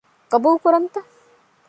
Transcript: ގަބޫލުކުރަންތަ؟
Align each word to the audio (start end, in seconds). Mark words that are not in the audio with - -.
ގަބޫލުކުރަންތަ؟ 0.31 0.99